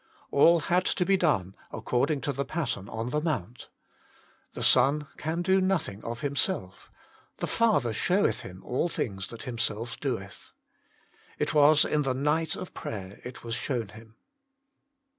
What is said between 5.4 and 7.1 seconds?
do nothing of Himself: